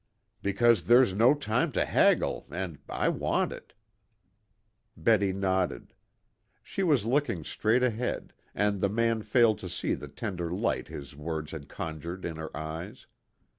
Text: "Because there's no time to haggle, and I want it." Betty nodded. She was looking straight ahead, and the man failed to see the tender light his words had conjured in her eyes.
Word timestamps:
"Because 0.41 0.85
there's 0.85 1.13
no 1.13 1.35
time 1.35 1.71
to 1.73 1.85
haggle, 1.85 2.47
and 2.49 2.79
I 2.89 3.07
want 3.09 3.51
it." 3.51 3.73
Betty 4.97 5.31
nodded. 5.31 5.93
She 6.63 6.81
was 6.81 7.05
looking 7.05 7.43
straight 7.43 7.83
ahead, 7.83 8.33
and 8.55 8.81
the 8.81 8.89
man 8.89 9.21
failed 9.21 9.59
to 9.59 9.69
see 9.69 9.93
the 9.93 10.07
tender 10.07 10.51
light 10.51 10.87
his 10.87 11.15
words 11.15 11.51
had 11.51 11.69
conjured 11.69 12.25
in 12.25 12.37
her 12.37 12.49
eyes. 12.57 13.05